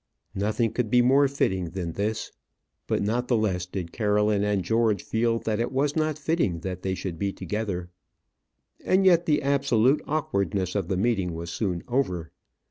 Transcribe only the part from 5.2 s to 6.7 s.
that it was not fitting